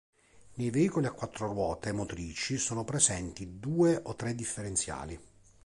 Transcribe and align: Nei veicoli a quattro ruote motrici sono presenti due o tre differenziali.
Nei 0.55 0.71
veicoli 0.71 1.05
a 1.05 1.11
quattro 1.11 1.45
ruote 1.45 1.91
motrici 1.91 2.57
sono 2.57 2.83
presenti 2.83 3.59
due 3.59 3.99
o 4.03 4.15
tre 4.15 4.33
differenziali. 4.33 5.21